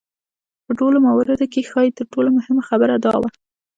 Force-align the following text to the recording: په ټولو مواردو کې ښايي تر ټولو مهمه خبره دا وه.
په 0.65 0.71
ټولو 0.79 0.97
مواردو 1.07 1.45
کې 1.53 1.67
ښايي 1.69 1.91
تر 1.97 2.05
ټولو 2.13 2.29
مهمه 2.37 2.63
خبره 2.69 2.95
دا 3.05 3.13
وه. 3.21 3.29